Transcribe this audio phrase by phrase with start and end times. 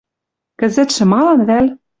[0.59, 1.67] Кӹзӹтшӹ малан вӓл